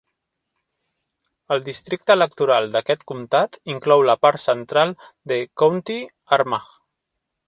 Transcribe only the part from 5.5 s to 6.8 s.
County Armagh.